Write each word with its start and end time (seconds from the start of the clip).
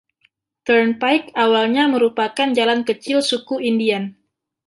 Turnpike 0.65 1.27
awalnya 1.43 1.83
merupakan 1.93 2.47
jalan 2.57 2.81
kecil 2.89 3.17
suku 3.29 3.55
Indian. 3.69 4.03